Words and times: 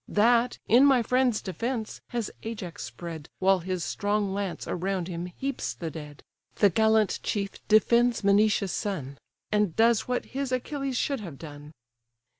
That, 0.07 0.57
in 0.67 0.83
my 0.83 1.03
friend's 1.03 1.43
defence, 1.43 2.01
has 2.07 2.31
Ajax 2.41 2.85
spread, 2.85 3.29
While 3.37 3.59
his 3.59 3.83
strong 3.83 4.33
lance 4.33 4.67
around 4.67 5.07
him 5.07 5.27
heaps 5.27 5.75
the 5.75 5.91
dead: 5.91 6.23
The 6.55 6.71
gallant 6.71 7.19
chief 7.21 7.51
defends 7.67 8.23
Menoetius' 8.23 8.71
son, 8.73 9.19
And 9.51 9.75
does 9.75 10.07
what 10.07 10.25
his 10.25 10.51
Achilles 10.51 10.97
should 10.97 11.19
have 11.19 11.37
done." 11.37 11.71